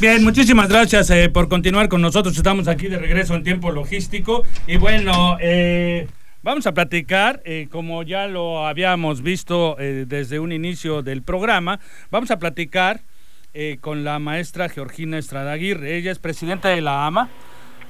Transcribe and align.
Bien, 0.00 0.24
muchísimas 0.24 0.70
gracias 0.70 1.10
eh, 1.10 1.28
por 1.28 1.50
continuar 1.50 1.90
con 1.90 2.00
nosotros. 2.00 2.34
Estamos 2.34 2.68
aquí 2.68 2.88
de 2.88 2.96
regreso 2.96 3.34
en 3.34 3.42
tiempo 3.42 3.70
logístico. 3.70 4.44
Y 4.66 4.78
bueno, 4.78 5.36
eh, 5.42 6.08
vamos 6.42 6.66
a 6.66 6.72
platicar, 6.72 7.42
eh, 7.44 7.68
como 7.70 8.02
ya 8.02 8.26
lo 8.26 8.66
habíamos 8.66 9.20
visto 9.20 9.76
desde 9.78 10.40
un 10.40 10.52
inicio 10.52 11.02
del 11.02 11.22
programa, 11.22 11.80
vamos 12.10 12.30
a 12.30 12.38
platicar 12.38 13.02
con 13.80 14.04
la 14.04 14.18
maestra 14.18 14.70
Georgina 14.70 15.18
Estrada 15.18 15.52
Aguirre. 15.52 15.96
Ella 15.98 16.12
es 16.12 16.18
presidenta 16.18 16.70
de 16.70 16.80
la 16.80 17.04
AMA. 17.04 17.28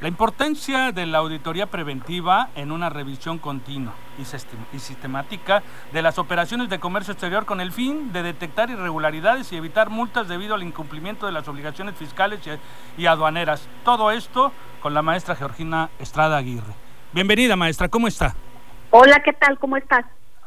La 0.00 0.08
importancia 0.08 0.92
de 0.92 1.04
la 1.04 1.18
auditoría 1.18 1.66
preventiva 1.66 2.48
en 2.54 2.72
una 2.72 2.88
revisión 2.88 3.38
continua 3.38 3.92
y 4.18 4.78
sistemática 4.78 5.62
de 5.92 6.00
las 6.00 6.18
operaciones 6.18 6.70
de 6.70 6.80
comercio 6.80 7.12
exterior 7.12 7.44
con 7.44 7.60
el 7.60 7.70
fin 7.70 8.10
de 8.10 8.22
detectar 8.22 8.70
irregularidades 8.70 9.52
y 9.52 9.56
evitar 9.56 9.90
multas 9.90 10.26
debido 10.26 10.54
al 10.54 10.62
incumplimiento 10.62 11.26
de 11.26 11.32
las 11.32 11.46
obligaciones 11.48 11.96
fiscales 11.96 12.40
y 12.96 13.04
aduaneras. 13.04 13.68
Todo 13.84 14.10
esto 14.10 14.52
con 14.80 14.94
la 14.94 15.02
maestra 15.02 15.36
Georgina 15.36 15.90
Estrada 15.98 16.38
Aguirre. 16.38 16.72
Bienvenida 17.12 17.54
maestra, 17.56 17.90
¿cómo 17.90 18.08
está? 18.08 18.34
Hola, 18.88 19.20
¿qué 19.22 19.34
tal? 19.34 19.58
¿Cómo 19.58 19.76
estás? 19.76 20.06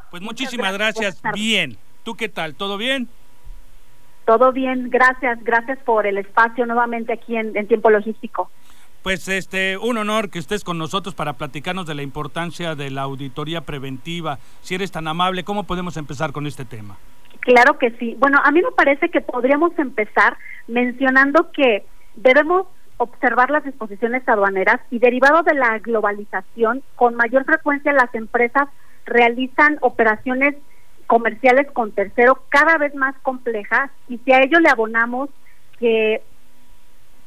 Pues 0.09 0.23
muchísimas 0.23 0.73
gracias. 0.73 1.21
Bien. 1.31 1.77
¿Tú 2.01 2.15
qué 2.15 2.27
tal? 2.27 2.55
¿Todo 2.55 2.77
bien? 2.77 3.07
Todo 4.25 4.51
bien, 4.51 4.89
gracias, 4.89 5.43
gracias 5.43 5.77
por 5.79 6.07
el 6.07 6.17
espacio 6.17 6.65
nuevamente 6.65 7.13
aquí 7.13 7.35
en 7.35 7.67
Tiempo 7.67 7.91
Logístico. 7.91 8.49
Pues 9.03 9.27
este, 9.27 9.77
un 9.77 9.97
honor 9.97 10.29
que 10.29 10.39
estés 10.39 10.63
con 10.63 10.77
nosotros 10.77 11.13
para 11.13 11.33
platicarnos 11.33 11.85
de 11.85 11.93
la 11.93 12.03
importancia 12.03 12.73
de 12.73 12.89
la 12.89 13.01
auditoría 13.01 13.59
preventiva. 13.59 14.39
Si 14.61 14.75
eres 14.75 14.93
tan 14.93 15.09
amable, 15.09 15.43
¿cómo 15.43 15.65
podemos 15.65 15.97
empezar 15.97 16.31
con 16.31 16.47
este 16.47 16.63
tema? 16.63 16.95
Claro 17.41 17.77
que 17.77 17.91
sí. 17.99 18.15
Bueno, 18.17 18.39
a 18.41 18.49
mí 18.51 18.61
me 18.61 18.71
parece 18.71 19.09
que 19.09 19.19
podríamos 19.19 19.77
empezar 19.77 20.37
mencionando 20.69 21.51
que 21.51 21.83
debemos 22.15 22.65
observar 22.95 23.51
las 23.51 23.65
disposiciones 23.65 24.25
aduaneras 24.25 24.79
y 24.89 24.99
derivado 24.99 25.43
de 25.43 25.55
la 25.55 25.79
globalización, 25.79 26.81
con 26.95 27.15
mayor 27.15 27.43
frecuencia 27.43 27.91
las 27.91 28.15
empresas 28.15 28.69
realizan 29.05 29.79
operaciones 29.81 30.55
comerciales 31.07 31.69
con 31.71 31.91
tercero 31.91 32.41
cada 32.47 32.77
vez 32.77 32.95
más 32.95 33.15
complejas 33.21 33.91
y 34.07 34.19
si 34.19 34.31
a 34.31 34.41
ello 34.41 34.61
le 34.61 34.69
abonamos 34.69 35.29
que 35.77 36.21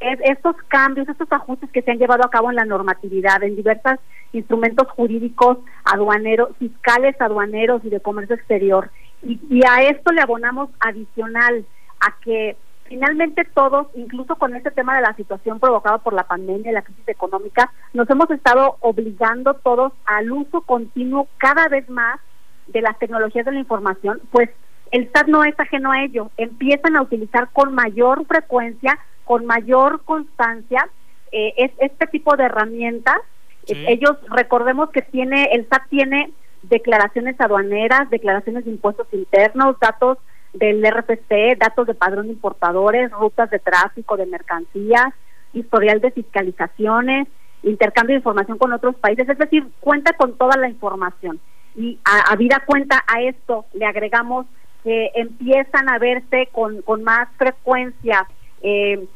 estos 0.00 0.56
cambios, 0.68 1.08
estos 1.08 1.30
ajustes 1.30 1.70
que 1.70 1.82
se 1.82 1.90
han 1.90 1.98
llevado 1.98 2.24
a 2.24 2.30
cabo 2.30 2.50
en 2.50 2.56
la 2.56 2.64
normatividad, 2.64 3.42
en 3.42 3.56
diversos 3.56 3.94
instrumentos 4.32 4.88
jurídicos 4.90 5.58
aduaneros, 5.84 6.50
fiscales 6.58 7.18
aduaneros 7.20 7.84
y 7.84 7.90
de 7.90 8.00
comercio 8.00 8.36
exterior. 8.36 8.90
Y, 9.22 9.40
y 9.48 9.62
a 9.66 9.82
esto 9.82 10.12
le 10.12 10.20
abonamos 10.20 10.70
adicional 10.80 11.64
a 12.00 12.14
que 12.20 12.56
finalmente 12.88 13.44
todos, 13.54 13.88
incluso 13.94 14.36
con 14.36 14.54
este 14.54 14.70
tema 14.70 14.96
de 14.96 15.02
la 15.02 15.14
situación 15.14 15.58
provocada 15.58 15.98
por 15.98 16.12
la 16.12 16.24
pandemia 16.24 16.70
y 16.70 16.74
la 16.74 16.82
crisis 16.82 17.08
económica, 17.08 17.72
nos 17.94 18.08
hemos 18.10 18.30
estado 18.30 18.76
obligando 18.80 19.54
todos 19.54 19.92
al 20.04 20.30
uso 20.30 20.60
continuo 20.62 21.28
cada 21.38 21.68
vez 21.68 21.88
más 21.88 22.20
de 22.66 22.82
las 22.82 22.98
tecnologías 22.98 23.46
de 23.46 23.52
la 23.52 23.60
información, 23.60 24.20
pues 24.30 24.50
el 24.90 25.10
SAT 25.12 25.28
no 25.28 25.44
es 25.44 25.58
ajeno 25.58 25.92
a 25.92 26.02
ello, 26.02 26.30
empiezan 26.36 26.96
a 26.96 27.02
utilizar 27.02 27.48
con 27.52 27.74
mayor 27.74 28.24
frecuencia 28.26 28.98
con 29.26 29.44
mayor 29.44 30.02
constancia 30.04 30.88
eh, 31.32 31.52
es 31.56 31.72
este 31.78 32.06
tipo 32.06 32.36
de 32.36 32.44
herramientas. 32.44 33.18
Ellos, 33.66 34.16
recordemos 34.30 34.90
que 34.90 35.02
tiene, 35.02 35.48
el 35.52 35.66
SAT 35.68 35.88
tiene 35.90 36.30
declaraciones 36.62 37.34
aduaneras, 37.40 38.08
declaraciones 38.10 38.64
de 38.64 38.70
impuestos 38.70 39.08
internos, 39.12 39.76
datos 39.80 40.18
del 40.52 40.84
RFC, 40.84 41.58
datos 41.58 41.88
de 41.88 41.94
padrón 41.94 42.26
de 42.26 42.34
importadores, 42.34 43.10
rutas 43.10 43.50
de 43.50 43.58
tráfico 43.58 44.16
de 44.16 44.26
mercancías, 44.26 45.12
historial 45.52 46.00
de 46.00 46.12
fiscalizaciones, 46.12 47.26
intercambio 47.64 48.14
de 48.14 48.20
información 48.20 48.56
con 48.56 48.72
otros 48.72 48.94
países, 48.94 49.28
es 49.28 49.38
decir, 49.38 49.66
cuenta 49.80 50.12
con 50.12 50.38
toda 50.38 50.56
la 50.56 50.68
información. 50.68 51.40
Y 51.74 51.98
a, 52.04 52.32
a 52.32 52.36
vida 52.36 52.62
cuenta 52.64 53.02
a 53.08 53.20
esto 53.22 53.66
le 53.74 53.84
agregamos 53.84 54.46
que 54.84 55.10
empiezan 55.16 55.88
a 55.88 55.98
verse 55.98 56.48
con, 56.52 56.80
con 56.82 57.02
más 57.02 57.28
frecuencia 57.36 58.28
eh, 58.62 59.06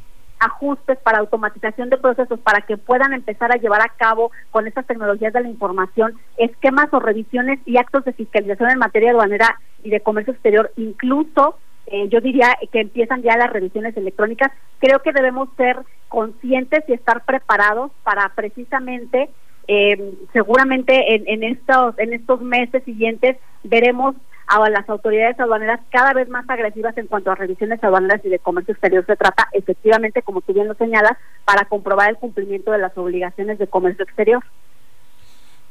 ajustes 0.41 0.99
para 0.99 1.19
automatización 1.19 1.91
de 1.91 1.99
procesos 1.99 2.41
para 2.41 2.63
que 2.63 2.77
puedan 2.77 3.13
empezar 3.13 3.53
a 3.53 3.59
llevar 3.59 3.83
a 3.83 3.93
cabo 3.97 4.33
con 4.51 4.67
estas 4.67 4.87
tecnologías 4.87 5.33
de 5.33 5.43
la 5.43 5.49
información 5.49 6.19
esquemas 6.37 6.89
o 6.93 7.01
revisiones 7.01 7.61
y 7.67 7.77
actos 7.77 8.05
de 8.05 8.15
fiscalización 8.15 8.71
en 8.71 8.79
materia 8.79 9.11
aduanera 9.11 9.61
y 9.85 9.91
de 9.91 10.01
comercio 10.01 10.33
exterior, 10.33 10.73
incluso 10.77 11.57
eh, 11.87 12.09
yo 12.09 12.21
diría 12.21 12.57
que 12.73 12.81
empiezan 12.81 13.23
ya 13.23 13.37
las 13.37 13.53
revisiones 13.53 13.97
electrónicas. 13.97 14.53
Creo 14.79 15.01
que 15.01 15.13
debemos 15.13 15.49
ser 15.57 15.79
conscientes 16.09 16.85
y 16.89 16.93
estar 16.93 17.25
preparados 17.25 17.91
para 18.03 18.31
precisamente, 18.35 19.29
eh, 19.69 20.15
seguramente 20.33 21.15
en, 21.15 21.25
en 21.27 21.45
estos 21.45 21.99
en 21.99 22.13
estos 22.13 22.41
meses 22.41 22.83
siguientes 22.85 23.37
veremos 23.63 24.17
a 24.51 24.69
las 24.69 24.89
autoridades 24.89 25.39
aduaneras 25.39 25.81
cada 25.91 26.13
vez 26.13 26.29
más 26.29 26.49
agresivas 26.51 26.97
en 26.99 27.07
cuanto 27.07 27.31
a 27.31 27.37
revisiones 27.37 27.83
aduaneras 27.83 28.21
y 28.25 28.29
de 28.29 28.41
comercio 28.41 28.73
exterior 28.73 29.07
se 29.07 29.17
trata, 29.17 29.49
efectivamente, 29.53 30.23
como 30.23 30.41
tú 30.41 30.53
bien 30.53 30.67
lo 30.67 30.75
señalas, 30.75 31.17
para 31.45 31.67
comprobar 31.67 32.11
el 32.11 32.17
cumplimiento 32.17 32.73
de 32.73 32.79
las 32.79 32.97
obligaciones 32.99 33.59
de 33.59 33.69
comercio 33.69 34.05
exterior. 34.05 34.43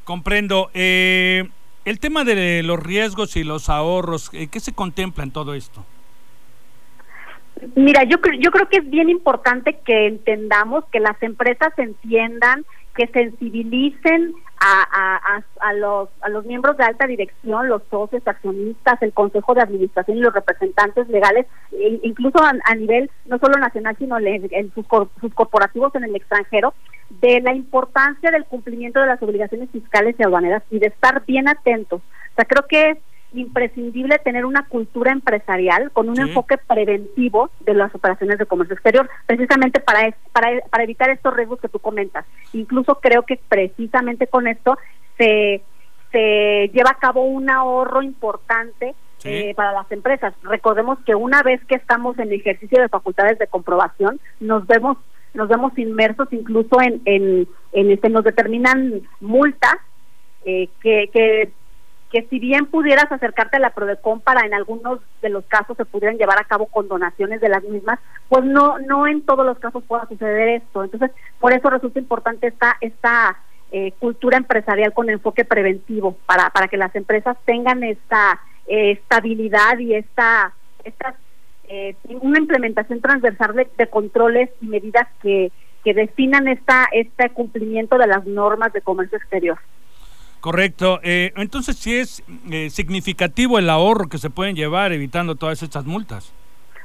Comprendo. 0.05 0.71
Eh, 0.73 1.49
el 1.83 1.99
tema 1.99 2.23
de 2.23 2.63
los 2.63 2.81
riesgos 2.81 3.35
y 3.35 3.43
los 3.43 3.69
ahorros, 3.69 4.29
eh, 4.33 4.47
¿qué 4.47 4.59
se 4.59 4.73
contempla 4.73 5.23
en 5.23 5.31
todo 5.31 5.53
esto? 5.53 5.85
Mira, 7.75 8.03
yo, 8.05 8.17
yo 8.39 8.51
creo 8.51 8.69
que 8.69 8.77
es 8.77 8.89
bien 8.89 9.09
importante 9.09 9.79
que 9.85 10.07
entendamos, 10.07 10.85
que 10.91 11.01
las 11.01 11.21
empresas 11.21 11.73
entiendan, 11.77 12.65
que 12.99 13.07
sensibilicen 13.07 14.33
a, 14.59 15.41
a, 15.61 15.73
los, 15.73 16.09
a 16.19 16.27
los 16.27 16.45
miembros 16.45 16.75
de 16.75 16.83
alta 16.83 17.07
dirección, 17.07 17.69
los 17.69 17.81
socios, 17.89 18.21
accionistas, 18.27 19.01
el 19.01 19.13
consejo 19.13 19.53
de 19.53 19.61
administración 19.61 20.17
y 20.17 20.21
los 20.21 20.33
representantes 20.33 21.07
legales, 21.07 21.45
e 21.71 22.01
incluso 22.03 22.39
a, 22.43 22.75
nivel 22.75 23.09
no 23.25 23.39
solo 23.39 23.57
nacional, 23.57 23.95
sino 23.97 24.17
en 24.19 24.73
sus, 24.73 24.85
sus 25.21 25.33
corporativos 25.33 25.95
en 25.95 26.03
el 26.03 26.15
extranjero, 26.17 26.73
de 27.21 27.39
la 27.39 27.53
importancia 27.53 28.31
del 28.31 28.43
cumplimiento 28.43 28.99
de 28.99 29.07
las 29.07 29.23
obligaciones 29.23 29.69
fiscales 29.71 30.17
y 30.19 30.23
aduaneras 30.23 30.63
y 30.69 30.79
de 30.79 30.87
estar 30.87 31.23
bien 31.25 31.47
atentos. 31.47 32.01
O 32.01 32.35
sea, 32.35 32.43
creo 32.43 32.67
que 32.67 33.01
imprescindible 33.33 34.17
tener 34.19 34.45
una 34.45 34.65
cultura 34.67 35.11
empresarial 35.11 35.91
con 35.91 36.09
un 36.09 36.19
enfoque 36.19 36.57
preventivo 36.57 37.49
de 37.61 37.73
las 37.73 37.93
operaciones 37.93 38.39
de 38.39 38.45
comercio 38.45 38.73
exterior, 38.73 39.09
precisamente 39.25 39.79
para, 39.79 40.15
para, 40.31 40.61
para 40.69 40.83
evitar 40.83 41.09
estos 41.09 41.35
riesgos 41.35 41.59
que 41.59 41.69
tú 41.69 41.79
comentas. 41.79 42.25
Incluso 42.53 42.95
creo 42.95 43.23
que 43.23 43.39
precisamente 43.47 44.27
con 44.27 44.47
esto 44.47 44.77
se, 45.17 45.61
se 46.11 46.71
lleva 46.73 46.91
a 46.91 46.99
cabo 46.99 47.23
un 47.23 47.49
ahorro 47.49 48.01
importante 48.01 48.95
eh, 49.23 49.53
para 49.53 49.73
las 49.73 49.91
empresas. 49.91 50.33
Recordemos 50.43 50.97
que 51.05 51.13
una 51.13 51.43
vez 51.43 51.63
que 51.65 51.75
estamos 51.75 52.17
en 52.19 52.31
ejercicio 52.31 52.81
de 52.81 52.89
facultades 52.89 53.37
de 53.37 53.47
comprobación, 53.47 54.19
nos 54.39 54.65
vemos 54.65 54.97
nos 55.31 55.47
vemos 55.47 55.77
inmersos 55.77 56.27
incluso 56.31 56.81
en 56.81 57.01
en, 57.05 57.47
en 57.73 57.91
este 57.91 58.09
nos 58.09 58.23
determinan 58.23 59.01
multas 59.19 59.75
eh, 60.45 60.69
que, 60.81 61.09
que 61.13 61.51
que 62.11 62.23
si 62.23 62.39
bien 62.39 62.65
pudieras 62.65 63.11
acercarte 63.11 63.57
a 63.57 63.59
la 63.59 63.69
Prodecon 63.69 64.19
para 64.21 64.45
en 64.45 64.53
algunos 64.53 64.99
de 65.21 65.29
los 65.29 65.45
casos 65.45 65.77
se 65.77 65.85
pudieran 65.85 66.17
llevar 66.17 66.39
a 66.39 66.45
cabo 66.45 66.65
con 66.65 66.87
donaciones 66.87 67.39
de 67.39 67.49
las 67.49 67.63
mismas, 67.63 67.99
pues 68.29 68.43
no 68.45 68.79
no 68.79 69.07
en 69.07 69.21
todos 69.21 69.45
los 69.45 69.59
casos 69.59 69.83
pueda 69.83 70.07
suceder 70.07 70.49
esto. 70.49 70.83
Entonces, 70.83 71.11
por 71.39 71.53
eso 71.53 71.69
resulta 71.69 71.99
importante 71.99 72.47
esta 72.47 72.77
esta 72.81 73.37
eh, 73.71 73.91
cultura 73.99 74.37
empresarial 74.37 74.93
con 74.93 75.09
enfoque 75.09 75.45
preventivo 75.45 76.17
para 76.25 76.49
para 76.49 76.67
que 76.67 76.77
las 76.77 76.95
empresas 76.95 77.37
tengan 77.45 77.83
esta 77.83 78.39
eh, 78.67 78.91
estabilidad 78.91 79.77
y 79.77 79.93
esta 79.93 80.53
esta 80.83 81.15
eh, 81.67 81.95
una 82.21 82.39
implementación 82.39 83.01
transversal 83.01 83.55
de, 83.55 83.67
de 83.77 83.87
controles 83.87 84.49
y 84.61 84.67
medidas 84.67 85.07
que 85.21 85.51
que 85.83 85.93
definan 85.93 86.47
esta 86.47 86.87
este 86.91 87.29
cumplimiento 87.29 87.99
de 87.99 88.07
las 88.07 88.25
normas 88.25 88.73
de 88.73 88.81
comercio 88.81 89.19
exterior. 89.19 89.59
Correcto. 90.41 90.99
Eh, 91.03 91.33
entonces, 91.35 91.77
sí 91.77 91.97
es 91.97 92.23
eh, 92.49 92.69
significativo 92.69 93.59
el 93.59 93.69
ahorro 93.69 94.07
que 94.07 94.17
se 94.17 94.29
pueden 94.29 94.55
llevar 94.55 94.91
evitando 94.93 95.35
todas 95.35 95.61
estas 95.63 95.85
multas. 95.85 96.33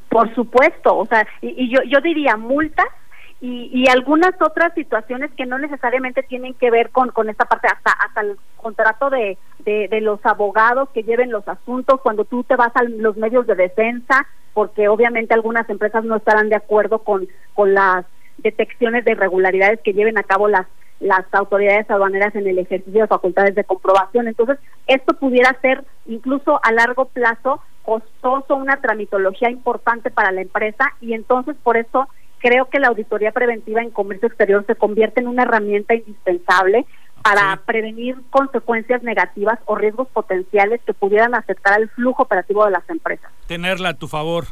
Por 0.09 0.33
supuesto, 0.35 0.97
o 0.97 1.06
sea, 1.06 1.27
y, 1.41 1.71
yo, 1.71 1.83
yo 1.83 2.01
diría 2.01 2.37
multas 2.37 2.87
y, 3.41 3.85
algunas 3.91 4.33
otras 4.41 4.73
situaciones 4.75 5.31
que 5.37 5.45
no 5.45 5.59
necesariamente 5.59 6.23
tienen 6.23 6.55
que 6.55 6.71
ver 6.71 6.91
con, 6.91 7.11
con 7.11 7.29
esta 7.29 7.45
parte, 7.45 7.69
hasta, 7.69 7.91
hasta 7.93 8.23
el 8.23 8.39
contrato 8.56 9.11
de, 9.11 9.37
de, 9.59 10.01
los 10.01 10.25
abogados 10.25 10.89
que 10.95 11.03
lleven 11.03 11.31
los 11.31 11.47
asuntos, 11.47 12.01
cuando 12.01 12.25
tú 12.25 12.43
te 12.45 12.56
vas 12.56 12.75
a 12.75 12.85
los 12.85 13.19
medios 13.19 13.47
de 13.47 13.55
defensa, 13.55 14.27
porque 14.55 14.89
obviamente 14.89 15.35
algunas 15.35 15.69
empresas 15.69 16.05
no 16.05 16.17
estarán 16.17 16.49
de 16.49 16.56
acuerdo 16.56 17.01
con, 17.01 17.29
con 17.53 17.75
las 17.75 18.06
detecciones 18.39 19.05
de 19.05 19.13
irregularidades 19.13 19.81
que 19.81 19.93
lleven 19.93 20.19
a 20.19 20.23
cabo 20.23 20.49
las 20.49 20.67
las 21.01 21.27
autoridades 21.33 21.91
aduaneras 21.91 22.35
en 22.35 22.47
el 22.47 22.59
ejercicio 22.59 23.03
de 23.03 23.09
facultades 23.09 23.55
de 23.55 23.65
comprobación. 23.65 24.29
Entonces, 24.29 24.59
esto 24.87 25.15
pudiera 25.15 25.55
ser 25.61 25.85
incluso 26.07 26.61
a 26.63 26.73
largo 26.73 27.07
plazo 27.07 27.61
costoso, 27.83 28.57
una 28.57 28.81
tramitología 28.81 29.51
importante 29.51 30.11
para 30.11 30.33
la 30.33 30.41
empresa 30.41 30.93
y 31.03 31.13
entonces 31.13 31.55
por 31.63 31.77
eso 31.77 32.09
creo 32.39 32.71
que 32.71 32.79
la 32.79 32.89
auditoría 32.89 33.33
preventiva 33.33 33.83
en 33.83 33.91
comercio 33.91 34.29
exterior 34.29 34.65
se 34.67 34.75
convierte 34.75 35.21
en 35.21 35.29
una 35.29 35.43
herramienta 35.43 35.95
indispensable 35.95 36.87
para 37.23 37.61
prevenir 37.65 38.17
consecuencias 38.31 39.03
negativas 39.03 39.59
o 39.67 39.77
riesgos 39.77 40.09
potenciales 40.09 40.81
que 40.87 40.93
pudieran 40.93 41.35
afectar 41.35 41.75
al 41.75 41.89
flujo 41.91 42.23
operativo 42.23 42.65
de 42.65 42.71
las 42.71 42.89
empresas. 42.89 43.31
Tenerla 43.47 43.91
a 43.91 43.95
tu 43.95 44.09
favor. 44.09 44.45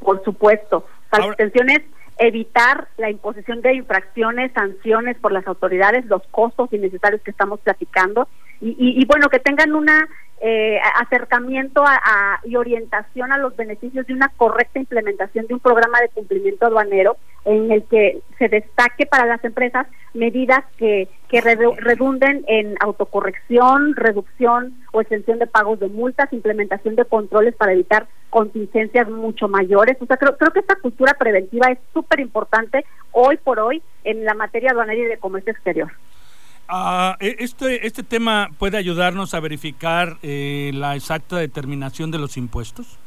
Por 0.00 0.22
supuesto. 0.24 0.86
Las 1.12 1.36
es 1.38 1.82
evitar 2.20 2.88
la 2.98 3.10
imposición 3.10 3.62
de 3.62 3.74
infracciones, 3.74 4.52
sanciones 4.52 5.16
por 5.18 5.32
las 5.32 5.46
autoridades, 5.46 6.04
los 6.04 6.22
costos 6.30 6.72
innecesarios 6.72 7.22
que 7.22 7.30
estamos 7.30 7.60
platicando 7.60 8.28
y, 8.60 8.74
y, 8.78 9.04
bueno, 9.06 9.28
que 9.28 9.38
tengan 9.38 9.74
una 9.74 10.06
eh, 10.42 10.78
acercamiento 10.96 11.84
a, 11.86 12.40
y 12.44 12.56
orientación 12.56 13.30
a 13.30 13.36
los 13.36 13.54
beneficios 13.56 14.06
de 14.06 14.14
una 14.14 14.28
correcta 14.36 14.78
implementación 14.78 15.46
de 15.46 15.54
un 15.54 15.60
programa 15.60 16.00
de 16.00 16.08
cumplimiento 16.08 16.66
aduanero 16.66 17.18
en 17.44 17.70
el 17.70 17.84
que 17.84 18.20
se 18.38 18.48
destaque 18.48 19.04
para 19.04 19.26
las 19.26 19.44
empresas 19.44 19.86
medidas 20.14 20.64
que, 20.78 21.08
que 21.28 21.40
redunden 21.40 22.44
en 22.48 22.74
autocorrección, 22.80 23.94
reducción 23.96 24.74
o 24.92 25.00
extensión 25.00 25.38
de 25.38 25.46
pagos 25.46 25.78
de 25.78 25.88
multas, 25.88 26.32
implementación 26.32 26.96
de 26.96 27.04
controles 27.04 27.54
para 27.54 27.72
evitar 27.72 28.06
contingencias 28.30 29.10
mucho 29.10 29.46
mayores. 29.48 29.96
O 30.00 30.06
sea, 30.06 30.16
creo, 30.16 30.38
creo 30.38 30.52
que 30.52 30.60
esta 30.60 30.76
cultura 30.76 31.14
preventiva 31.14 31.70
es 31.70 31.78
súper 31.92 32.20
importante 32.20 32.84
hoy 33.12 33.36
por 33.36 33.58
hoy 33.60 33.82
en 34.04 34.24
la 34.24 34.34
materia 34.34 34.70
aduanera 34.70 35.02
y 35.02 35.04
de 35.04 35.18
comercio 35.18 35.52
exterior. 35.52 35.90
E, 37.20 37.36
este, 37.40 37.86
¿Este 37.86 38.02
tema 38.02 38.48
puede 38.58 38.76
ayudarnos 38.76 39.34
a 39.34 39.40
verificar 39.40 40.18
eh, 40.22 40.70
la 40.74 40.94
exacta 40.94 41.36
determinación 41.36 42.10
de 42.10 42.18
los 42.18 42.36
impuestos? 42.36 42.98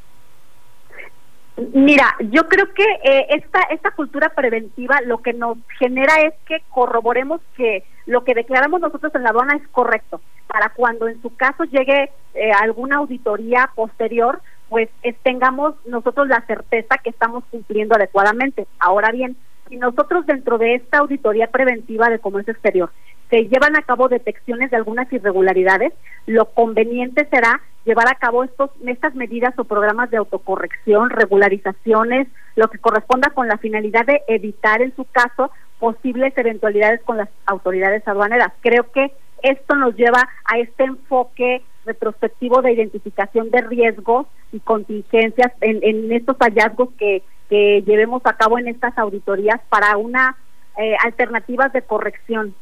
Mira, 1.74 2.16
yo 2.32 2.48
creo 2.48 2.74
que 2.74 2.84
eh, 3.04 3.28
esta, 3.30 3.62
esta 3.70 3.92
cultura 3.92 4.30
preventiva 4.30 5.00
lo 5.06 5.20
que 5.20 5.34
nos 5.34 5.58
genera 5.80 6.16
es 6.22 6.34
que 6.46 6.64
corroboremos 6.70 7.42
que 7.56 7.84
lo 8.06 8.24
que 8.24 8.34
declaramos 8.34 8.82
nosotros 8.82 9.14
en 9.16 9.24
la 9.24 9.30
aduana 9.30 9.56
es 9.56 9.68
correcto, 9.70 10.20
para 10.48 10.70
cuando 10.70 11.08
en 11.08 11.22
su 11.22 11.34
caso 11.36 11.64
llegue 11.66 12.10
eh, 12.34 12.52
alguna 12.52 12.98
auditoría 12.98 13.70
posterior, 13.76 14.42
pues 14.68 14.90
tengamos 15.22 15.76
nosotros 15.86 16.28
la 16.28 16.42
certeza 16.48 16.98
que 16.98 17.12
estamos 17.12 17.44
cumpliendo 17.52 17.96
adecuadamente. 17.96 18.66
Ahora 18.80 19.12
bien, 19.12 19.38
si 19.70 19.78
nosotros 19.78 20.26
dentro 20.26 20.58
de 20.58 20.76
esta 20.76 20.98
auditoría 20.98 21.48
preventiva 21.48 22.10
de 22.10 22.18
comercio 22.18 22.54
exterior 22.54 22.90
se 23.34 23.46
llevan 23.46 23.76
a 23.76 23.82
cabo 23.82 24.10
detecciones 24.10 24.70
de 24.70 24.78
algunas 24.78 25.12
irregularidades, 25.12 25.92
lo 26.28 26.46
conveniente 26.54 27.26
será 27.32 27.62
llevar 27.84 28.08
a 28.08 28.20
cabo 28.20 28.44
estos, 28.44 28.70
estas 28.86 29.16
medidas 29.16 29.58
o 29.58 29.64
programas 29.64 30.12
de 30.12 30.18
autocorrección, 30.18 31.10
regularizaciones, 31.10 32.28
lo 32.56 32.68
que 32.68 32.78
corresponda 32.78 33.32
con 33.32 33.48
la 33.48 33.58
finalidad 33.58 34.06
de 34.06 34.22
evitar 34.28 34.84
en 34.84 34.96
su 34.96 35.06
caso 35.06 35.50
posibles 35.80 36.38
eventualidades 36.38 37.02
con 37.02 37.18
las 37.18 37.30
autoridades 37.48 38.08
aduaneras. 38.08 38.54
Creo 38.62 38.92
que 38.92 39.12
esto 39.42 39.76
nos 39.78 39.96
lleva 39.96 40.30
a 40.46 40.60
este 40.60 40.84
enfoque 40.84 41.64
retrospectivo 41.86 42.62
de 42.62 42.74
identificación 42.74 43.50
de 43.50 43.62
riesgos 43.62 44.28
y 44.52 44.60
contingencias 44.60 45.52
en, 45.62 46.12
estos 46.12 46.38
hallazgos 46.38 46.90
que, 47.00 47.24
que, 47.50 47.82
llevemos 47.82 48.22
a 48.26 48.34
cabo 48.34 48.60
en 48.60 48.68
estas 48.68 48.96
auditorías 48.96 49.60
para 49.70 49.98
una 49.98 50.38
eh, 50.78 50.96
alternativas 51.04 51.74
de 51.74 51.82
corrección. 51.82 52.54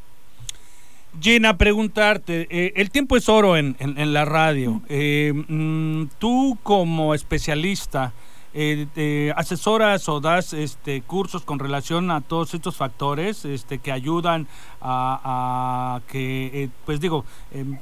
Gina, 1.19 1.57
preguntarte, 1.57 2.47
eh, 2.49 2.73
el 2.77 2.89
tiempo 2.89 3.17
es 3.17 3.27
oro 3.27 3.57
en, 3.57 3.75
en, 3.79 4.13
la 4.13 4.23
radio. 4.25 4.81
Eh, 4.87 5.33
mm, 5.47 6.05
tú 6.19 6.57
como 6.63 7.13
especialista, 7.13 8.13
eh, 8.53 9.33
asesoras 9.35 10.07
o 10.09 10.19
das 10.19 10.53
este, 10.53 11.01
cursos 11.01 11.43
con 11.43 11.59
relación 11.59 12.11
a 12.11 12.21
todos 12.21 12.53
estos 12.53 12.75
factores 12.75 13.45
este, 13.45 13.77
que 13.79 13.91
ayudan 13.91 14.47
a, 14.81 15.99
a 15.99 16.01
que, 16.07 16.69
pues 16.85 16.99
digo, 16.99 17.25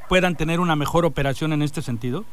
puedan 0.07 0.35
tener 0.35 0.59
una 0.59 0.75
mejor 0.75 1.05
operación 1.05 1.53
en 1.53 1.61
este 1.61 1.81
sentido? 1.81 2.25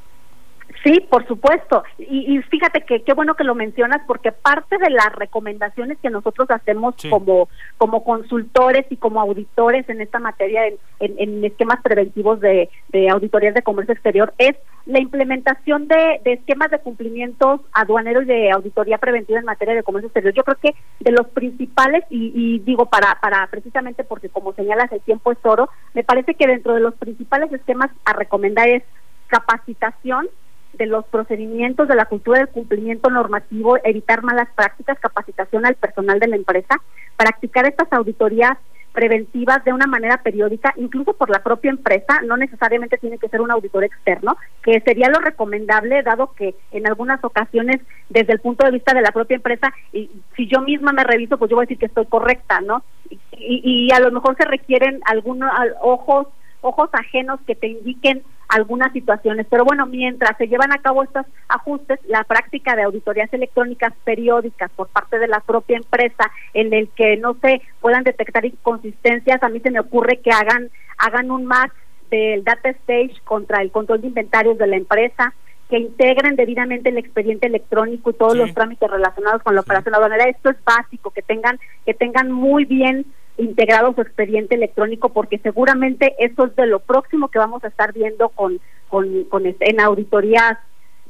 Sí, 0.87 1.01
por 1.11 1.27
supuesto. 1.27 1.83
Y, 1.99 2.41
fíjate 2.43 2.83
que 2.83 3.03
qué 3.03 3.13
bueno 3.13 3.35
que 3.35 3.43
lo 3.43 3.57
mencionas 3.57 4.03
porque 4.07 4.31
parte 4.31 4.79
de 4.79 4.91
las 4.91 5.13
recomendaciones 5.17 5.99
que 5.99 6.11
nosotros 6.11 6.49
hacemos 6.49 6.95
como, 7.11 7.49
como 7.77 8.05
consultores 8.05 8.87
y 8.89 8.97
como 8.97 9.21
auditores 9.21 9.89
en 9.89 10.01
esta 10.01 10.21
materia, 10.21 10.63
en, 11.01 11.45
esquemas 11.45 11.83
preventivos 11.83 12.39
de, 12.39 12.71
de 12.91 13.11
auditorías 13.11 13.53
de 13.55 13.63
comercio 13.63 13.95
exterior, 13.95 14.33
es 14.39 14.55
la 14.85 15.01
implementación 15.01 15.89
de, 15.89 16.21
esquemas 16.25 16.71
de 16.71 16.79
cumplimientos 16.79 17.63
aduaneros 17.73 18.23
y 18.23 18.27
de 18.27 18.53
auditoría 18.53 18.99
preventiva 18.99 19.41
en 19.41 19.45
materia 19.45 19.75
de 19.75 19.83
comercio 19.83 20.07
exterior. 20.07 20.35
Yo 20.35 20.45
creo 20.45 20.59
que 20.63 20.77
de 21.01 21.11
los 21.11 21.27
principales, 21.31 22.05
y, 22.11 22.31
y 22.33 22.61
digo 22.61 22.87
para, 22.87 23.19
para 23.21 23.49
precisamente 23.49 24.05
porque 24.05 24.29
como 24.29 24.53
señalas 24.53 24.93
el 24.93 25.01
tiempo 25.01 25.33
es 25.33 25.39
oro, 25.43 25.69
me 25.95 26.05
parece 26.05 26.35
que 26.35 26.47
dentro 26.47 26.75
de 26.75 26.81
los 26.81 26.95
principales 26.95 27.53
esquemas 27.53 27.91
a 28.05 28.13
recomendar 28.13 28.69
es 28.69 28.85
capacitación, 29.27 30.29
de 30.77 30.87
los 30.87 31.05
procedimientos, 31.07 31.89
de 31.89 31.95
la 31.95 32.07
cultura 32.07 32.39
del 32.39 32.49
cumplimiento 32.49 33.11
normativo, 33.11 33.79
evitar 33.85 34.23
malas 34.23 34.49
prácticas, 34.55 34.99
capacitación 34.99 35.67
al 35.67 35.75
personal 35.75 36.19
de 36.19 36.29
la 36.29 36.37
empresa, 36.37 36.81
practicar 37.17 37.67
estas 37.67 37.93
auditorías 37.93 38.59
preventivas 38.97 39.63
de 39.63 39.75
una 39.75 39.87
manera 39.87 40.23
periódica, 40.23 40.73
incluso 40.77 41.13
por 41.13 41.29
la 41.29 41.43
propia 41.43 41.71
empresa, 41.71 42.23
no 42.25 42.39
necesariamente 42.39 42.97
tiene 42.97 43.19
que 43.19 43.29
ser 43.29 43.43
un 43.43 43.51
auditor 43.51 43.85
externo, 43.85 44.39
que 44.63 44.81
sería 44.81 45.11
lo 45.11 45.19
recomendable, 45.19 46.03
dado 46.03 46.33
que 46.33 46.55
en 46.73 46.87
algunas 46.87 47.23
ocasiones, 47.23 47.83
desde 48.09 48.33
el 48.33 48.41
punto 48.41 48.65
de 48.65 48.73
vista 48.73 48.95
de 48.95 49.03
la 49.03 49.13
propia 49.13 49.37
empresa, 49.37 49.71
y 49.93 50.11
si 50.35 50.49
yo 50.49 50.63
misma 50.63 50.93
me 50.93 51.05
reviso, 51.05 51.37
pues 51.37 51.51
yo 51.51 51.57
voy 51.57 51.65
a 51.65 51.67
decir 51.67 51.79
que 51.79 51.87
estoy 51.87 52.07
correcta, 52.07 52.63
¿no? 52.63 52.85
Y, 53.33 53.61
y, 53.63 53.93
a 53.93 54.01
lo 54.01 54.11
mejor 54.11 54.35
se 54.37 54.47
requieren 54.47 55.01
algunos 55.05 55.51
ojos 55.83 56.29
ojos 56.61 56.91
ajenos 56.93 57.41
que 57.47 57.55
te 57.55 57.69
indiquen 57.69 58.23
algunas 58.49 58.93
situaciones. 58.93 59.47
Pero 59.49 59.65
bueno, 59.65 59.87
mientras 59.87 60.37
se 60.37 60.49
llevan 60.49 60.73
a 60.73 60.79
cabo 60.79 61.03
estos 61.03 61.27
ajustes, 61.49 61.99
la 62.07 62.25
práctica 62.25 62.77
de 62.77 62.83
auditorías 62.83 63.33
electrónicas 63.33 63.93
periódicas 64.05 64.71
por 64.77 64.89
parte 64.89 65.19
de 65.19 65.29
la 65.29 65.41
propia 65.41 65.77
empresa, 65.77 66.31
en 66.55 66.73
el 66.73 66.89
que 66.91 67.17
no 67.17 67.37
se 67.41 67.63
puedan 67.81 68.05
detectar 68.05 68.45
inconsistencias, 68.45 69.43
a 69.43 69.49
mí 69.49 69.61
se 69.61 69.71
me 69.71 69.81
ocurre 69.81 70.19
que 70.19 70.31
hagan, 70.31 70.71
hagan 70.99 71.31
un 71.31 71.47
match 71.47 71.73
del 72.11 72.45
data 72.45 72.71
stage 72.71 73.15
contra 73.25 73.63
el 73.63 73.71
control 73.71 74.01
de 74.01 74.09
inventarios 74.09 74.59
de 74.59 74.67
la 74.67 74.77
empresa, 74.77 75.35
que 75.69 75.79
integren 75.79 76.37
debidamente 76.37 76.91
el 76.91 76.99
expediente 76.99 77.49
electrónico 77.49 78.11
y 78.11 78.15
todos 78.15 78.37
los 78.37 78.55
trámites 78.55 78.89
relacionados 78.89 79.43
con 79.43 79.57
la 79.57 79.63
operación 79.63 79.97
aduanera. 79.97 80.29
Esto 80.29 80.51
es 80.51 80.57
básico, 80.65 81.11
que 81.11 81.23
tengan, 81.23 81.59
que 81.85 81.93
tengan 81.93 82.31
muy 82.31 82.65
bien 82.65 83.05
integrado 83.39 83.95
su 83.95 84.01
expediente 84.01 84.55
electrónico 84.55 85.11
porque 85.11 85.39
seguramente 85.39 86.15
eso 86.19 86.47
es 86.47 86.57
de 86.57 86.67
lo 86.67 86.81
próximo 86.81 87.29
que 87.29 87.39
vamos 87.39 87.63
a 87.65 87.69
estar 87.69 87.93
viendo 87.93 88.31
con, 88.31 88.61
con, 88.89 89.25
con 89.25 89.45
en 89.47 89.81
auditorías 89.81 90.59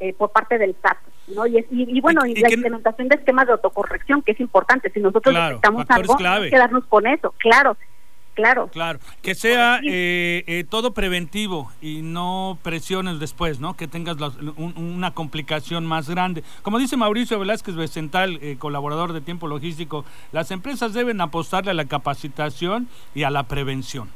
eh, 0.00 0.12
por 0.12 0.30
parte 0.30 0.59
del 0.59 0.75
SAT. 0.83 0.99
¿no? 1.35 1.47
Y, 1.47 1.66
y, 1.71 2.00
bueno, 2.00 2.25
y, 2.25 2.35
la 2.37 2.52
implementación 2.52 3.09
de 3.09 3.16
esquemas 3.16 3.47
de 3.47 3.52
autocorrección, 3.52 4.23
que 4.23 4.33
es 4.33 4.40
importante. 4.40 4.90
Si 4.90 5.00
nosotros 5.00 5.35
necesitamos 5.35 5.85
algo, 5.88 6.16
hay 6.21 6.42
que 6.42 6.50
quedarnos 6.50 6.85
con 6.87 7.06
eso, 7.06 7.35
claro 7.38 7.76
claro. 8.37 8.69
Claro, 8.69 9.00
que 9.23 9.35
sea 9.35 9.81
eh, 9.83 10.45
eh, 10.47 10.64
todo 10.69 10.93
preventivo 10.93 11.73
y 11.81 12.02
no 12.02 12.59
presiones 12.62 13.19
después, 13.19 13.59
¿no? 13.59 13.76
Que 13.76 13.88
tengas 13.88 14.16
una 14.57 15.11
complicación 15.11 15.85
más 15.85 16.09
grande. 16.09 16.45
Como 16.62 16.78
dice 16.78 16.97
Mauricio 16.97 17.40
Velázquez 17.40 17.75
Becental, 17.75 18.38
eh, 18.43 18.57
colaborador 18.59 19.12
de 19.12 19.21
Tiempo 19.21 19.49
Logístico, 19.49 20.05
las 20.31 20.52
empresas 20.52 20.93
deben 20.93 21.21
apostarle 21.21 21.73
a 21.73 21.75
la 21.75 21.87
capacitación 21.87 22.88
y 23.14 23.25
a 23.25 23.31
la 23.31 23.45
prevención. 23.45 24.11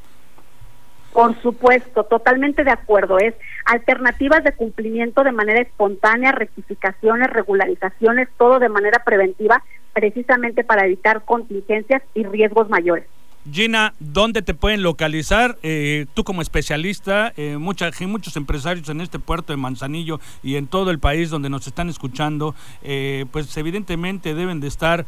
Por 1.13 1.41
supuesto, 1.43 2.05
totalmente 2.05 2.63
de 2.63 2.71
acuerdo. 2.71 3.19
Es 3.19 3.35
alternativas 3.65 4.45
de 4.45 4.53
cumplimiento 4.53 5.25
de 5.25 5.33
manera 5.33 5.61
espontánea, 5.61 6.31
rectificaciones, 6.31 7.31
regularizaciones, 7.31 8.29
todo 8.39 8.61
de 8.61 8.69
manera 8.69 9.03
preventiva, 9.05 9.65
precisamente 9.93 10.63
para 10.63 10.87
evitar 10.87 11.25
contingencias 11.25 12.03
y 12.15 12.23
riesgos 12.23 12.69
mayores. 12.69 13.07
Gina, 13.51 13.95
¿dónde 14.01 14.43
te 14.43 14.53
pueden 14.53 14.83
localizar? 14.83 15.59
Eh, 15.63 16.05
tú 16.13 16.25
como 16.25 16.43
especialista, 16.43 17.33
eh, 17.39 17.57
mucha, 17.57 17.91
muchos 18.07 18.37
empresarios 18.37 18.89
en 18.91 19.01
este 19.01 19.19
puerto 19.19 19.55
de 19.55 19.57
Manzanillo 19.57 20.21
y 20.43 20.57
en 20.57 20.67
todo 20.67 20.91
el 20.91 20.99
país 20.99 21.31
donde 21.31 21.49
nos 21.49 21.67
están 21.67 21.89
escuchando, 21.89 22.55
eh, 22.83 23.25
pues 23.33 23.57
evidentemente 23.57 24.35
deben 24.35 24.61
de 24.61 24.69
estar 24.69 25.07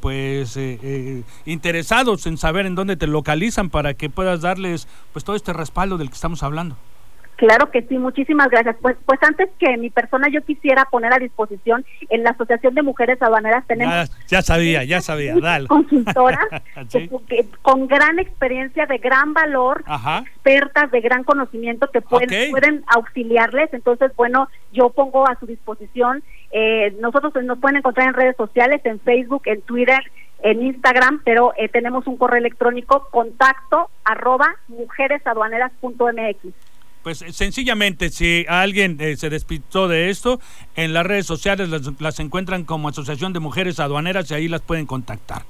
pues 0.00 0.58
interesados 1.46 2.26
en 2.26 2.38
saber 2.38 2.66
en 2.66 2.74
dónde 2.74 2.96
te 2.96 3.06
localizan 3.06 3.70
para 3.70 3.94
que 3.94 4.10
puedas 4.10 4.40
darles 4.40 4.88
pues 5.12 5.24
todo 5.24 5.36
este 5.36 5.52
respaldo 5.52 5.96
del 5.96 6.08
que 6.08 6.14
estamos 6.14 6.42
hablando. 6.42 6.76
Claro 7.44 7.70
que 7.70 7.82
sí, 7.82 7.98
muchísimas 7.98 8.48
gracias. 8.48 8.74
Pues, 8.80 8.96
pues 9.04 9.22
antes 9.22 9.50
que 9.58 9.76
mi 9.76 9.90
persona, 9.90 10.28
yo 10.30 10.40
quisiera 10.42 10.86
poner 10.86 11.12
a 11.12 11.18
disposición 11.18 11.84
en 12.08 12.24
la 12.24 12.30
Asociación 12.30 12.74
de 12.74 12.80
Mujeres 12.80 13.20
Aduaneras 13.20 13.66
tenemos. 13.66 14.10
Ya, 14.28 14.40
sabía, 14.40 14.82
ya 14.84 15.02
sabía, 15.02 15.34
dale. 15.36 15.68
Consultoras 15.68 16.46
con 17.62 17.86
gran 17.86 18.18
experiencia, 18.18 18.86
de 18.86 18.96
gran 18.96 19.34
valor, 19.34 19.84
expertas 20.22 20.90
de 20.90 21.02
gran 21.02 21.22
conocimiento 21.22 21.90
que 21.90 22.00
pueden, 22.00 22.50
pueden 22.50 22.82
auxiliarles. 22.86 23.74
Entonces, 23.74 24.10
bueno, 24.16 24.48
yo 24.72 24.88
pongo 24.88 25.28
a 25.28 25.38
su 25.38 25.44
disposición. 25.44 26.22
Eh, 26.50 26.96
nosotros 26.98 27.34
nos 27.44 27.58
pueden 27.58 27.76
encontrar 27.76 28.08
en 28.08 28.14
redes 28.14 28.36
sociales, 28.36 28.80
en 28.84 29.00
Facebook, 29.00 29.42
en 29.44 29.60
Twitter, 29.60 30.00
en 30.42 30.62
Instagram, 30.62 31.20
pero 31.26 31.52
eh, 31.58 31.68
tenemos 31.68 32.06
un 32.06 32.16
correo 32.16 32.38
electrónico 32.38 33.06
contacto 33.10 33.90
arroba 34.02 34.56
mujeresaduaneras.mx. 34.68 36.73
Pues 37.04 37.20
eh, 37.20 37.32
sencillamente, 37.32 38.08
si 38.08 38.46
alguien 38.48 38.96
eh, 38.98 39.16
se 39.16 39.28
despistó 39.28 39.88
de 39.88 40.08
esto, 40.08 40.40
en 40.74 40.94
las 40.94 41.04
redes 41.04 41.26
sociales 41.26 41.68
las, 42.00 42.18
encuentran 42.18 42.64
como 42.64 42.88
Asociación 42.88 43.34
de 43.34 43.40
Mujeres 43.40 43.78
Aduaneras 43.78 44.30
y 44.30 44.34
ahí 44.34 44.48
las 44.48 44.62
pueden 44.62 44.86
contactar. 44.86 45.42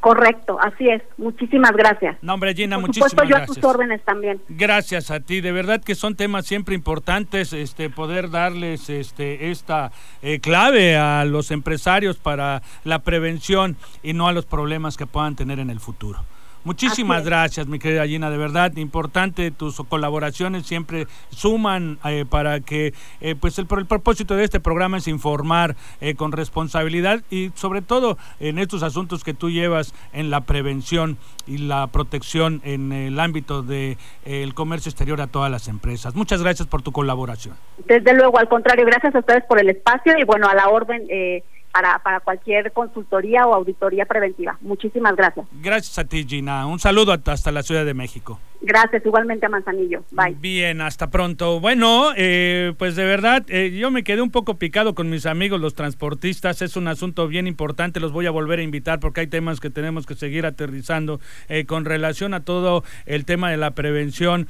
Correcto, 0.00 0.58
así 0.60 0.88
es. 0.88 1.02
Muchísimas 1.16 1.72
gracias. 1.72 2.16
No, 2.20 2.34
hombre, 2.34 2.54
Gina, 2.54 2.78
muchísimas 2.78 3.14
gracias. 3.14 3.38
yo 3.38 3.42
a 3.42 3.46
tus 3.46 3.64
órdenes 3.64 4.02
también. 4.04 4.40
Gracias 4.48 5.10
a 5.12 5.20
ti. 5.20 5.40
De 5.40 5.52
verdad 5.52 5.82
que 5.82 5.94
son 5.94 6.16
temas 6.16 6.46
siempre 6.46 6.74
importantes, 6.74 7.52
este, 7.52 7.90
poder 7.90 8.30
darles 8.30 8.90
este, 8.90 9.50
esta 9.50 9.92
eh, 10.22 10.40
clave 10.40 10.96
a 10.96 11.24
los 11.24 11.52
empresarios 11.52 12.16
para 12.16 12.62
la 12.84 13.00
prevención 13.00 13.76
y 14.02 14.14
no 14.14 14.26
a 14.26 14.32
los 14.32 14.46
problemas 14.46 14.96
que 14.96 15.06
puedan 15.06 15.36
tener 15.36 15.60
en 15.60 15.70
el 15.70 15.78
futuro. 15.78 16.24
Muchísimas 16.68 17.24
gracias, 17.24 17.66
mi 17.66 17.78
querida 17.78 18.06
Gina, 18.06 18.28
de 18.28 18.36
verdad, 18.36 18.76
importante, 18.76 19.50
tus 19.50 19.76
colaboraciones 19.88 20.66
siempre 20.66 21.06
suman 21.30 21.98
eh, 22.04 22.26
para 22.28 22.60
que, 22.60 22.92
eh, 23.22 23.34
pues 23.40 23.58
el, 23.58 23.66
el, 23.70 23.86
propósito 23.86 24.36
de 24.36 24.44
este 24.44 24.60
programa 24.60 24.98
es 24.98 25.08
informar 25.08 25.76
eh, 26.02 26.14
con 26.14 26.30
responsabilidad 26.30 27.22
y 27.30 27.52
sobre 27.54 27.80
todo 27.80 28.18
en 28.38 28.58
estos 28.58 28.82
asuntos 28.82 29.24
que 29.24 29.32
tú 29.32 29.48
llevas 29.48 29.94
en 30.12 30.28
la 30.28 30.42
prevención 30.42 31.16
y 31.46 31.56
la 31.56 31.86
protección 31.86 32.60
en 32.64 32.92
el 32.92 33.18
ámbito 33.18 33.62
del 33.62 33.96
de, 34.26 34.52
comercio 34.54 34.90
exterior 34.90 35.22
a 35.22 35.26
todas 35.26 35.50
las 35.50 35.68
empresas. 35.68 36.14
Muchas 36.14 36.42
gracias 36.42 36.68
por 36.68 36.82
tu 36.82 36.92
colaboración. 36.92 37.56
Desde 37.86 38.12
luego, 38.12 38.38
al 38.38 38.48
contrario, 38.50 38.84
gracias 38.84 39.14
a 39.14 39.20
ustedes 39.20 39.44
por 39.44 39.58
el 39.58 39.70
espacio 39.70 40.18
y 40.18 40.24
bueno, 40.24 40.46
a 40.46 40.54
la 40.54 40.68
orden. 40.68 41.06
Eh, 41.08 41.42
para, 41.72 41.98
para 42.00 42.20
cualquier 42.20 42.72
consultoría 42.72 43.46
o 43.46 43.54
auditoría 43.54 44.06
preventiva. 44.06 44.58
Muchísimas 44.60 45.16
gracias. 45.16 45.46
Gracias 45.62 45.98
a 45.98 46.04
ti, 46.04 46.24
Gina. 46.26 46.66
Un 46.66 46.78
saludo 46.78 47.16
hasta 47.26 47.52
la 47.52 47.62
Ciudad 47.62 47.84
de 47.84 47.94
México. 47.94 48.40
Gracias, 48.60 49.06
igualmente 49.06 49.46
a 49.46 49.48
Manzanillo. 49.48 50.02
Bye. 50.10 50.36
Bien, 50.40 50.80
hasta 50.80 51.10
pronto. 51.10 51.60
Bueno, 51.60 52.10
eh, 52.16 52.74
pues 52.76 52.96
de 52.96 53.04
verdad, 53.04 53.44
eh, 53.48 53.70
yo 53.70 53.92
me 53.92 54.02
quedé 54.02 54.20
un 54.20 54.32
poco 54.32 54.58
picado 54.58 54.96
con 54.96 55.08
mis 55.08 55.26
amigos, 55.26 55.60
los 55.60 55.74
transportistas. 55.74 56.60
Es 56.60 56.76
un 56.76 56.88
asunto 56.88 57.28
bien 57.28 57.46
importante. 57.46 58.00
Los 58.00 58.10
voy 58.10 58.26
a 58.26 58.32
volver 58.32 58.58
a 58.58 58.62
invitar 58.62 58.98
porque 58.98 59.20
hay 59.20 59.26
temas 59.28 59.60
que 59.60 59.70
tenemos 59.70 60.06
que 60.06 60.16
seguir 60.16 60.44
aterrizando 60.44 61.20
eh, 61.48 61.66
con 61.66 61.84
relación 61.84 62.34
a 62.34 62.40
todo 62.40 62.82
el 63.06 63.24
tema 63.24 63.50
de 63.50 63.58
la 63.58 63.72
prevención, 63.72 64.48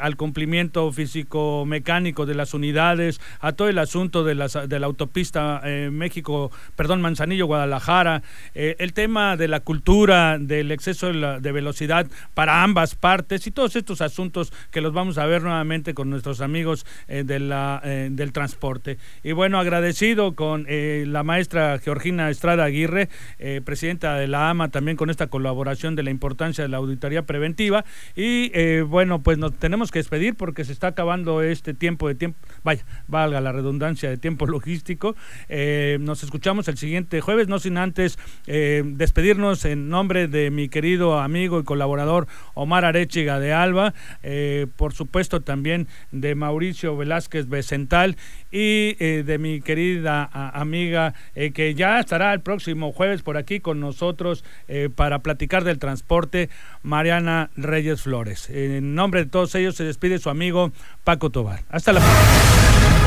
al 0.00 0.16
cumplimiento 0.16 0.90
físico-mecánico 0.92 2.26
de 2.26 2.34
las 2.34 2.54
unidades, 2.54 3.20
a 3.40 3.52
todo 3.52 3.68
el 3.68 3.78
asunto 3.78 4.24
de, 4.24 4.34
las, 4.34 4.68
de 4.68 4.78
la 4.78 4.86
autopista 4.86 5.62
México, 5.90 6.50
perdón, 6.76 7.00
Manzanillo-Guadalajara, 7.02 8.22
el 8.54 8.92
tema 8.92 9.36
de 9.36 9.48
la 9.48 9.60
cultura, 9.60 10.38
del 10.38 10.70
exceso 10.70 11.12
de, 11.12 11.52
velocidad 11.52 12.06
para 12.34 12.62
ambas 12.62 12.94
partes 12.94 13.46
y 13.46 13.50
todos 13.50 13.76
estos 13.76 14.00
asuntos 14.00 14.52
que 14.70 14.80
los 14.80 14.92
vamos 14.92 15.18
a 15.18 15.26
ver 15.26 15.42
nuevamente 15.42 15.94
con 15.94 16.10
nuestros 16.10 16.40
amigos 16.40 16.86
eh, 17.08 17.24
de 17.24 17.38
la, 17.38 17.80
eh, 17.84 18.08
del 18.10 18.32
transporte. 18.32 18.98
Y 19.22 19.32
bueno, 19.32 19.58
agradecido 19.58 20.34
con 20.34 20.66
eh, 20.68 21.04
la 21.06 21.22
maestra 21.22 21.78
Georgina 21.78 22.30
Estrada 22.30 22.64
Aguirre, 22.64 23.08
presidenta 23.64 24.16
de 24.16 24.28
la 24.28 24.50
AMA, 24.50 24.70
también 24.70 24.96
con 24.96 25.10
esta 25.10 25.26
colaboración 25.26 25.96
de 25.96 26.02
la 26.02 26.10
importancia 26.10 26.62
de 26.62 26.68
la 26.68 26.78
auditoría 26.78 27.22
preventiva. 27.22 27.84
Y 28.14 28.80
bueno, 28.82 29.22
pues 29.22 29.38
nos 29.38 29.52
tenemos 29.54 29.90
que 29.90 29.98
despedir 29.98 30.34
porque 30.34 30.64
se 30.64 30.72
está 30.72 30.88
acabando 30.88 31.42
este 31.42 31.74
tiempo 31.74 32.08
de 32.08 32.14
tiempo, 32.14 32.38
vaya, 32.62 32.84
valga 33.08 33.40
la 33.40 33.52
redundancia 33.52 34.08
de 34.08 34.16
tiempo 34.16 34.46
logístico. 34.52 35.16
nos 35.48 36.22
escuchamos 36.22 36.41
el 36.42 36.76
siguiente 36.76 37.20
jueves, 37.20 37.48
no 37.48 37.58
sin 37.58 37.78
antes 37.78 38.18
despedirnos 38.46 39.64
en 39.64 39.88
nombre 39.88 40.28
de 40.28 40.50
mi 40.50 40.68
querido 40.68 41.20
amigo 41.20 41.60
y 41.60 41.64
colaborador 41.64 42.26
Omar 42.54 42.84
Areche 42.84 43.12
de 43.20 43.52
Alba, 43.52 43.94
eh, 44.22 44.66
por 44.76 44.94
supuesto 44.94 45.40
también 45.40 45.86
de 46.10 46.34
Mauricio 46.34 46.96
Velázquez 46.96 47.48
Becental 47.48 48.16
y 48.50 48.96
eh, 48.98 49.22
de 49.24 49.38
mi 49.38 49.60
querida 49.60 50.28
amiga 50.32 51.14
eh, 51.34 51.52
que 51.52 51.74
ya 51.74 52.00
estará 52.00 52.32
el 52.32 52.40
próximo 52.40 52.92
jueves 52.92 53.22
por 53.22 53.36
aquí 53.36 53.60
con 53.60 53.80
nosotros 53.80 54.44
para 54.96 55.20
platicar 55.20 55.64
del 55.64 55.78
transporte, 55.78 56.48
Mariana 56.82 57.50
Reyes 57.56 58.02
Flores. 58.02 58.48
En 58.50 58.94
nombre 58.94 59.24
de 59.24 59.30
todos 59.30 59.54
ellos 59.54 59.76
se 59.76 59.84
despide 59.84 60.18
su 60.18 60.30
amigo 60.30 60.72
Paco 61.04 61.30
Tobar. 61.30 61.60
Hasta 61.68 61.92
la 61.92 62.00
próxima. 62.00 63.01